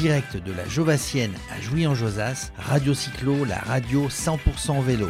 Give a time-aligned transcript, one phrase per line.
[0.00, 5.08] direct de la Jovassienne à Jouy-en-Josas, Radio Cyclo, la radio 100% vélo.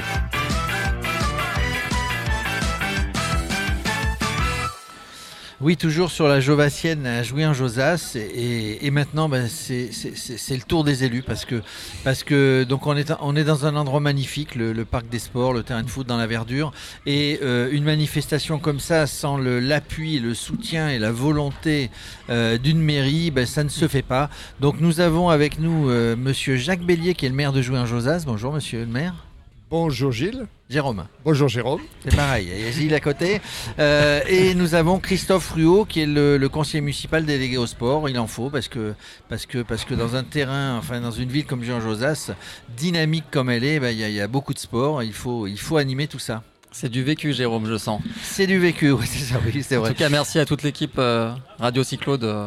[5.63, 8.17] Oui, toujours sur la Jovassienne à jouer en Josas.
[8.17, 13.77] Et, maintenant, ben, c'est le tour des élus parce que, donc on, est, dans un
[13.77, 16.73] endroit magnifique, le, parc des sports, le terrain de foot dans la verdure.
[17.05, 21.91] Et euh, une manifestation comme ça, sans l'appui, le, soutien et la volonté
[22.31, 24.31] euh, d'une mairie, ben, ça ne se fait pas.
[24.61, 27.79] Donc nous avons avec nous euh, monsieur Jacques Bélier, qui est le maire de jouer
[27.79, 28.23] en Josas.
[28.25, 29.30] Bonjour, monsieur le maire.
[29.71, 30.49] Bonjour Gilles.
[30.69, 31.07] Jérôme.
[31.25, 31.81] Bonjour Jérôme.
[32.03, 33.41] C'est pareil, il y a Gilles à côté.
[33.79, 38.09] Euh, et nous avons Christophe Ruot qui est le, conseiller municipal délégué au sport.
[38.09, 38.95] Il en faut parce que,
[39.29, 42.33] parce que, parce que dans un terrain, enfin dans une ville comme Jean-Josas,
[42.77, 45.05] dynamique comme elle est, ben, il y, a beaucoup de sport.
[45.05, 46.43] Il faut, il faut animer tout ça.
[46.73, 48.01] C'est du vécu, Jérôme, je sens.
[48.23, 49.91] C'est du vécu, oui, c'est vrai.
[49.91, 52.47] En tout cas, merci à toute l'équipe euh, Radio Cyclo de,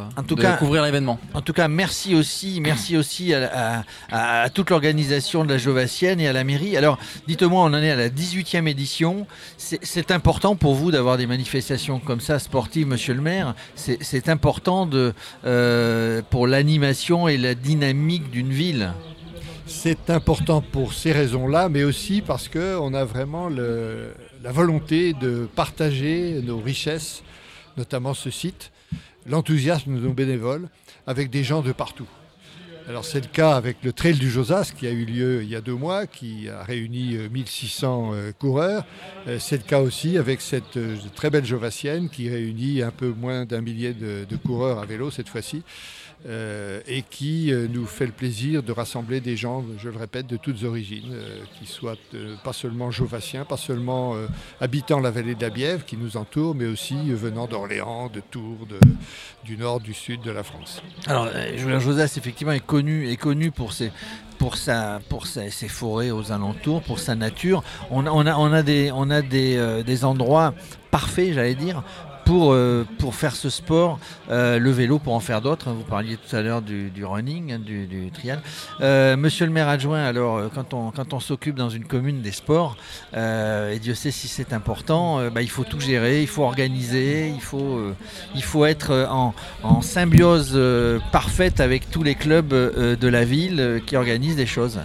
[0.60, 1.20] couvrir l'événement.
[1.34, 3.84] En tout cas, merci aussi, merci aussi à,
[4.54, 6.78] toute l'organisation de la Jovassienne et à la mairie.
[6.78, 9.28] Alors, dites-moi, on en est à la 18e édition.
[9.58, 13.56] C'est important pour vous d'avoir des manifestations comme ça, sportives, monsieur le maire?
[13.76, 15.14] C'est important de,
[15.46, 18.94] euh, pour l'animation et la dynamique d'une ville.
[19.66, 26.42] C'est important pour ces raisons-là, mais aussi parce qu'on a vraiment la volonté de partager
[26.44, 27.24] nos richesses,
[27.78, 28.72] notamment ce site,
[29.26, 30.68] l'enthousiasme de nos bénévoles,
[31.08, 32.08] avec des gens de partout.
[32.90, 35.56] Alors c'est le cas avec le Trail du Josas qui a eu lieu il y
[35.56, 38.86] a deux mois, qui a réuni 1600 euh, euh, coureurs.
[39.28, 40.78] Euh, c'est le cas aussi avec cette
[41.16, 45.30] très belle Jovassienne qui réunit un peu moins d'un millier de coureurs à vélo cette
[45.30, 45.64] fois-ci.
[46.26, 50.26] Euh, et qui euh, nous fait le plaisir de rassembler des gens, je le répète,
[50.26, 51.98] de toutes origines, euh, qui soient
[52.46, 54.16] pas seulement jovassiens, pas seulement
[54.62, 58.68] habitant la vallée de la Bièvre qui nous entoure, mais aussi venant d'Orléans, de Tours,
[59.44, 60.82] du nord, du sud de la France.
[61.08, 63.92] Alors, Julien Josas, effectivement, est connu, est connu pour ses,
[64.38, 67.64] pour, sa, pour ses forêts aux alentours, pour sa nature.
[67.92, 70.54] On, on, a, on a, des, on a des, des endroits
[70.90, 71.84] parfaits, j'allais dire,
[72.34, 74.00] pour, euh, pour faire ce sport,
[74.32, 75.70] euh, le vélo pour en faire d'autres.
[75.70, 78.42] Vous parliez tout à l'heure du, running, hein, du, trial.
[78.82, 82.76] Euh, monsieur le maire adjoint, alors quand on, s'occupe dans une commune des sports,
[83.16, 88.42] et Dieu sait si c'est important, bah, il faut tout gérer, il faut organiser, il
[88.42, 89.08] faut, être
[89.62, 90.60] en symbiose
[91.12, 94.80] parfaite avec tous les clubs de la ville qui organisent des choses.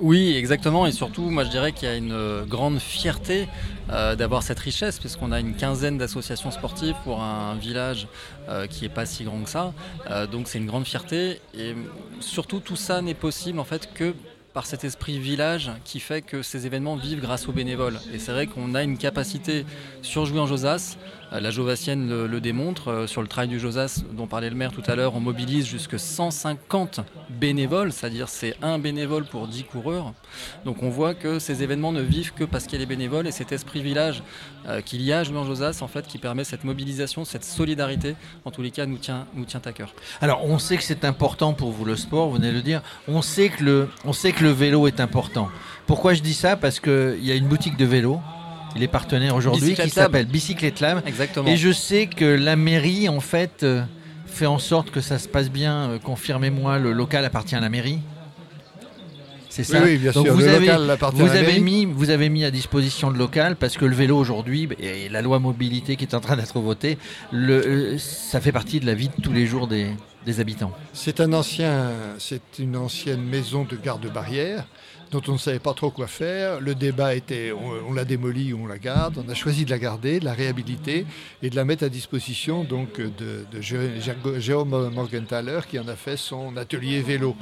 [0.00, 0.86] Oui, exactement.
[0.86, 3.48] Et surtout, moi, je dirais qu'il y a une grande fierté
[3.90, 8.06] euh, d'avoir cette richesse, puisqu'on a une quinzaine d'associations sportives pour un, village
[8.48, 9.72] euh, qui n'est pas si grand que ça.
[10.10, 11.40] Euh, donc, c'est une grande fierté.
[11.52, 11.74] Et
[12.20, 14.14] surtout, tout ça n'est possible en fait que
[14.52, 17.98] par cet esprit village qui fait que ces événements vivent grâce aux bénévoles.
[18.12, 19.64] Et c'est vrai qu'on a une capacité
[20.02, 20.96] sur Jouer en Josas
[21.32, 22.88] euh, la Jovassienne le, démontre.
[22.88, 25.66] Euh, sur le trail du Josas, dont parlait le maire tout à l'heure, on mobilise
[25.66, 27.00] jusque 150
[27.30, 30.12] bénévoles, c'est-à-dire c'est un bénévole pour 10 coureurs.
[30.64, 33.26] Donc on voit que ces événements ne vivent que parce qu'il y a des bénévoles
[33.26, 34.22] et cet esprit village
[34.66, 38.16] euh, qu'il y a à en Josas, en fait, qui permet cette mobilisation, cette solidarité,
[38.44, 39.94] en tous les cas, nous tient, nous tient à cœur.
[40.20, 42.82] Alors on sait que c'est important pour vous le sport, vous venez de le dire.
[43.06, 45.48] On sait que le, on sait que le vélo est important.
[45.86, 46.56] Pourquoi je dis ça?
[46.56, 48.20] Parce qu'il y a une boutique de vélo
[48.76, 51.02] il est partenaire aujourd'hui qui s'appelle Bicyclette Lab.
[51.06, 51.48] Exactement.
[51.48, 53.82] Et je sais que la mairie, en fait, euh,
[54.26, 55.90] fait en sorte que ça se passe bien.
[55.90, 58.00] Euh, confirmez-moi, le local appartient à la mairie.
[59.48, 59.82] C'est ça.
[59.82, 60.32] Oui, bien sûr.
[60.32, 63.76] Vous, le avez, local vous avez mis, vous avez mis à disposition le local parce
[63.76, 66.98] que le vélo aujourd'hui et la loi mobilité qui est en train d'être votée,
[67.32, 69.88] le, euh, ça fait partie de la vie de tous les jours des,
[70.92, 71.20] c'est
[72.58, 74.66] une ancienne maison de garde-barrière
[75.10, 76.60] dont on ne savait pas trop quoi faire.
[76.60, 79.22] Le débat était on, la démolit ou on la garde.
[79.24, 81.06] On a choisi de la garder, de la réhabiliter
[81.42, 86.56] et de la mettre à disposition donc de, Jérôme Morgenthaler qui en a fait son
[86.56, 87.36] atelier vélo.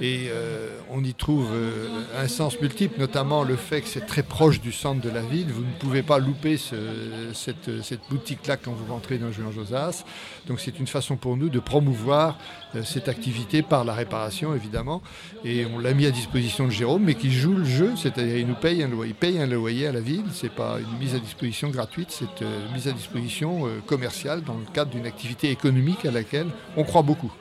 [0.00, 4.22] Et euh, on y trouve euh, un sens multiple, notamment le fait que c'est très
[4.22, 5.48] proche du centre de la ville.
[5.52, 7.68] Vous ne pouvez pas louper cette,
[8.08, 10.04] boutique-là quand vous rentrez dans Julien Josas.
[10.46, 12.38] Donc c'est une façon pour nous de promouvoir
[12.74, 15.02] euh, cette activité par la réparation, évidemment.
[15.44, 18.46] Et on l'a mis à disposition de Jérôme, mais qui joue le jeu, c'est-à-dire il
[18.46, 20.24] nous paye un loyer, il paye un loyer à la ville.
[20.32, 24.64] C'est pas une mise à disposition gratuite, c'est une mise à disposition commerciale dans le
[24.72, 27.32] cadre d'une activité économique à laquelle on croit beaucoup.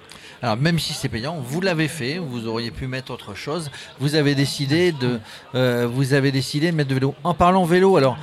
[0.41, 3.69] Alors même si c'est payant, vous l'avez fait, vous auriez pu mettre autre chose.
[3.99, 5.19] Vous avez décidé de,
[5.55, 7.13] euh, vous avez décidé de mettre de vélo.
[7.23, 8.17] En parlant vélo, alors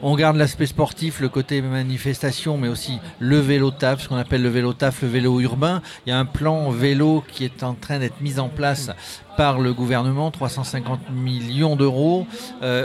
[0.00, 4.42] on garde l'aspect sportif, le côté manifestation, mais aussi le vélo taf, ce qu'on appelle
[4.42, 5.82] le vélo taf, le vélo urbain.
[6.06, 8.90] Il y a un plan vélo qui est en train d'être mis en place
[9.38, 12.26] par le gouvernement, 350 millions d'euros,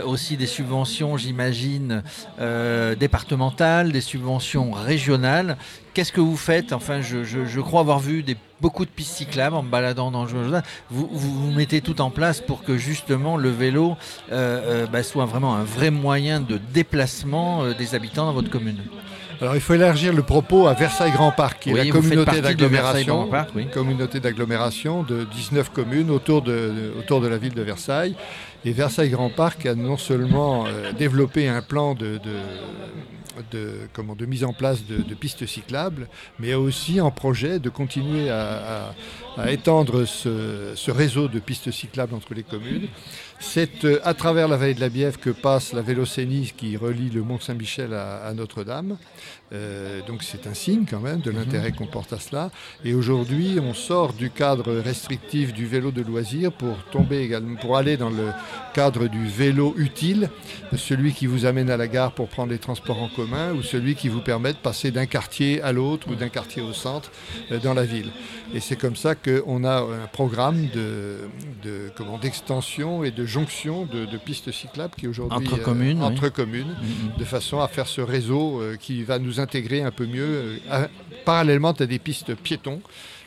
[0.06, 2.04] aussi des subventions, j'imagine,
[2.96, 5.56] départementales, des subventions régionales.
[5.94, 6.72] Qu'est-ce que vous faites?
[6.72, 8.24] Enfin, je, crois avoir vu
[8.60, 12.40] beaucoup de pistes cyclables en me baladant dans le vous, vous, mettez tout en place
[12.40, 13.96] pour que justement le vélo
[14.32, 18.50] euh, euh, bah, soit vraiment un vrai moyen de déplacement euh, des habitants dans votre
[18.50, 18.82] commune?
[19.40, 23.30] Alors il faut élargir le propos à Versailles Grand Parc, qui est la communauté d'agglomération,
[23.72, 28.16] communauté d'agglomération de 19 communes autour de, autour de la ville de Versailles.
[28.64, 30.64] Et Versailles Grand Parc a non seulement
[30.96, 32.18] développé un plan de
[33.50, 36.08] de, comment, de mise en place de, pistes cyclables,
[36.38, 38.94] mais aussi en projet de continuer à,
[39.48, 42.88] étendre ce, réseau de pistes cyclables entre les communes.
[43.40, 47.10] C'est euh, à travers la vallée de la Bièvre que passe la Vélocénie qui relie
[47.10, 48.96] le Mont Saint-Michel à, Notre-Dame.
[49.52, 51.38] Euh, donc c'est un signe quand même de mhm.
[51.38, 52.50] l'intérêt qu'on porte à cela.
[52.84, 57.76] Et aujourd'hui, on sort du cadre restrictif du vélo de loisir pour tomber également, pour
[57.76, 58.30] aller dans le
[58.72, 60.30] cadre du vélo utile,
[60.76, 63.94] celui qui vous amène à la gare pour prendre les transports en commun ou celui
[63.94, 67.10] qui vous permet de passer d'un quartier à l'autre ou d'un quartier au centre
[67.52, 68.10] euh, dans la ville.
[68.54, 71.28] Et c'est comme ça qu'on a un programme de,
[72.20, 77.18] d'extension et de jonction de, pistes cyclables qui aujourd'hui entre communes, entre communes mm-hmm.
[77.18, 80.86] de façon à faire ce réseau qui va nous intégrer un peu mieux, euh,
[81.24, 82.80] parallèlement à des pistes piétons.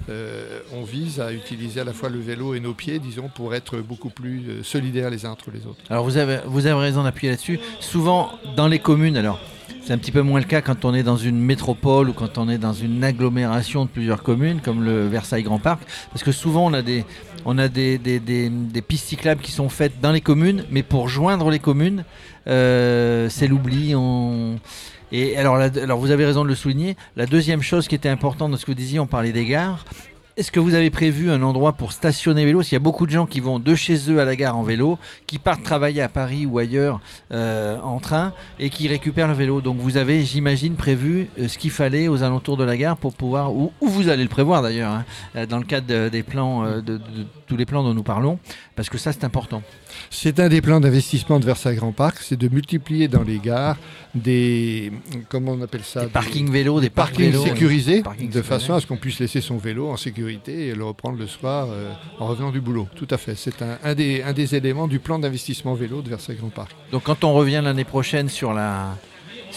[0.09, 3.55] Euh, on vise à utiliser à la fois le vélo et nos pieds, disons, pour
[3.55, 5.79] être beaucoup plus euh, solidaires les uns entre les autres.
[5.89, 7.59] Alors vous avez, vous avez raison d'appuyer là-dessus.
[7.79, 9.39] Souvent, dans les communes, alors
[9.84, 12.38] c'est un petit peu moins le cas quand on est dans une métropole ou quand
[12.38, 15.81] on est dans une agglomération de plusieurs communes, comme le Versailles Grand Parc,
[16.12, 17.06] parce que souvent on a des,
[17.46, 21.50] on a des, des, pistes cyclables qui sont faites dans les communes, mais pour joindre
[21.50, 22.04] les communes,
[22.46, 23.96] c'est l'oubli.
[25.12, 26.98] Et alors, alors, vous avez raison de le souligner.
[27.16, 29.86] La deuxième chose qui était importante dans ce que vous disiez, on parlait des gares.
[30.38, 33.12] Est-ce que vous avez prévu un endroit pour stationner vélo S'il y a beaucoup de
[33.12, 36.10] gens qui vont de chez eux à la gare en vélo, qui partent travailler à
[36.10, 37.01] Paris ou ailleurs
[37.31, 39.62] euh, en train et qui récupèrent le vélo.
[39.62, 43.16] Donc vous avez, j'imagine, prévu euh, ce qu'il fallait aux alentours de la gare pour
[43.16, 45.06] pouvoir, ou, vous allez le prévoir d'ailleurs, hein,
[45.36, 47.01] euh, dans le cadre des plans, de,
[47.48, 48.38] tous les plans dont nous parlons,
[48.75, 49.63] parce que ça c'est important.
[50.12, 53.78] C'est un des plans d'investissement de Versailles Grand Parc, c'est de multiplier dans les gares
[54.13, 54.92] des,
[55.30, 56.01] comment on appelle ça?
[56.01, 59.90] Des parkings vélos, des parkings sécurisés, de façon à ce qu'on puisse laisser son vélo
[59.90, 62.88] en sécurité et le reprendre le soir euh, en revenant du boulot.
[62.95, 66.38] Tout à fait, c'est un, des, un des éléments du plan d'investissement vélo de Versailles
[66.38, 66.71] Grand Parc.
[66.91, 68.95] Donc quand on revient l'année prochaine sur la,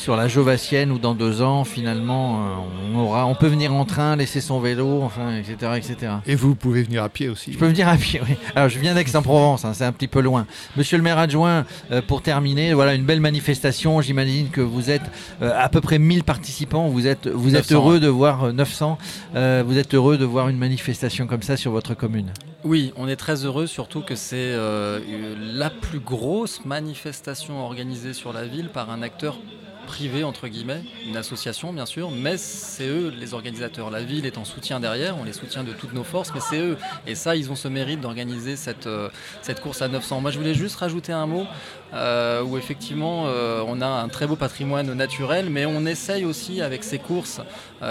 [0.01, 3.85] sur la Jovassienne ou dans deux ans, finalement, euh, on, aura, on peut venir en
[3.85, 6.13] train, laisser son vélo, enfin, etc., etc.
[6.27, 7.53] Et vous pouvez venir à pied aussi.
[7.53, 8.35] Je peux venir à pied, oui.
[8.57, 10.47] Alors, je viens d'Aix-en-Provence, hein, c'est un petit peu loin.
[10.77, 14.01] Monsieur le maire adjoint, euh, pour terminer, voilà une belle manifestation.
[14.01, 15.03] J'imagine que vous êtes
[15.43, 16.89] euh, à peu près 1000 participants.
[16.89, 18.97] Vous êtes, vous êtes heureux de voir 900.
[19.35, 22.33] vous êtes heureux de voir une manifestation comme ça sur votre commune?
[22.65, 28.47] Oui, on est très heureux, surtout que c'est la plus grosse manifestation organisée sur la
[28.47, 29.37] ville par un acteur
[29.91, 33.91] privé, entre guillemets, une association bien sûr, mais c'est eux les organisateurs.
[33.91, 36.61] La ville est en soutien derrière, on les soutient de toutes nos forces, mais c'est
[36.61, 36.77] eux.
[37.09, 39.09] Et ça, ils ont ce mérite d'organiser cette, euh,
[39.43, 40.21] cette course à 900.
[40.21, 41.45] Moi, je voulais juste rajouter un mot
[41.93, 46.63] euh, où effectivement, euh, on a un très beau patrimoine naturel, mais on essaye aussi
[46.63, 47.41] avec ces courses,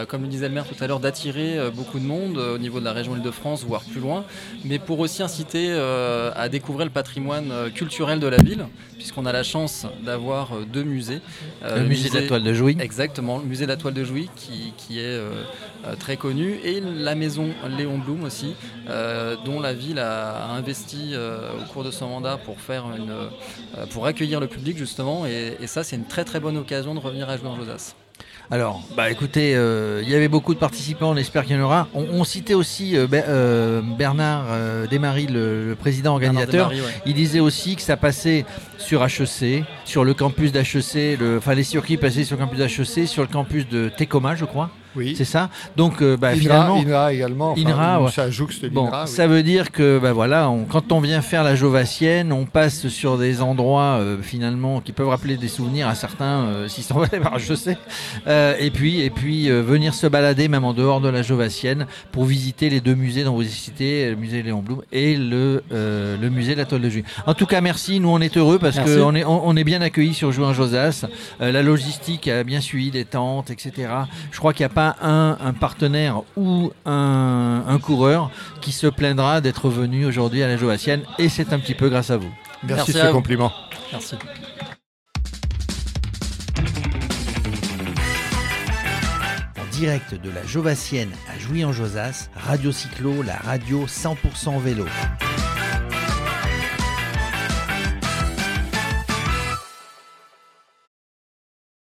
[0.08, 2.86] comme le disait le maire tout à l'heure, d'attirer beaucoup de monde au niveau de
[2.86, 4.24] la région Île-de-France, voire plus loin,
[4.64, 8.68] mais pour aussi inciter à découvrir le patrimoine culturel de la ville,
[8.98, 11.22] puisqu'on a la chance d'avoir deux musées
[11.90, 12.78] musée, de la toile de Jouy.
[12.80, 15.44] Exactement, le musée de la toile de Jouy qui, est euh,
[15.86, 18.56] euh, très connu et la maison Léon Blum aussi,
[18.90, 23.14] euh, dont la ville a investi au cours de son mandat pour faire une,
[23.92, 27.30] pour accueillir le public justement et, ça c'est une très très bonne occasion de revenir
[27.30, 27.96] à jouer en Josas.
[28.52, 31.88] Alors, bah écoutez, il y avait beaucoup de participants, on espère qu'il y en aura.
[31.94, 34.46] On, citait aussi Bernard
[34.90, 36.72] Desmaris, le, président organisateur.
[37.06, 38.46] Il disait aussi que ça passait
[38.80, 43.22] sur HEC, sur le campus d'HEC, enfin les circuits passaient sur le campus d'HEC, sur
[43.22, 44.72] le campus de Tecoma, je crois.
[44.96, 45.14] Oui.
[45.16, 45.50] C'est ça.
[45.76, 47.56] Donc, euh, bah, finalement, INRA également.
[47.58, 48.28] INRA, ça
[48.72, 52.88] bon, ça veut dire que, bah, voilà, quand on vient faire la Jovassienne, on passe
[52.88, 56.68] sur des endroits euh, finalement qui peuvent rappeler des souvenirs à certains, euh,
[57.12, 57.78] allés par je sais.
[58.28, 62.70] et puis, et puis venir se balader même en dehors de la Jovassienne pour visiter
[62.70, 66.54] les deux musées dont vous avez cité, le musée Léon Blum et le, le musée
[66.54, 67.06] de la Toile de Juillet.
[67.26, 68.00] En tout cas, merci.
[68.00, 71.06] Nous, on est heureux parce qu'on est, on, est bien accueillis sur Jouin Josas.
[71.40, 73.72] la logistique a bien suivi, des tentes, etc.
[74.32, 78.32] Je crois qu'il n'y a pas un, partenaire ou un, coureur
[78.62, 82.10] qui se plaindra d'être venu aujourd'hui à la Joassienne et c'est un petit peu grâce
[82.10, 82.32] à vous.
[82.64, 83.52] Merci, de ce compliment.
[83.92, 84.16] Merci.
[89.58, 94.86] En direct de la Jovassienne à Jouy-en-Josas, Radio Cyclo, la radio 100% vélo.